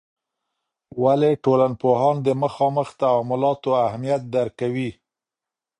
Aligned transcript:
ولي 1.03 1.31
ټولنپوهان 1.43 2.15
د 2.27 2.27
مخامخ 2.43 2.87
تعاملاتو 3.01 3.69
اهمیت 3.85 4.21
درک 4.33 4.53
کوي؟ 4.61 4.89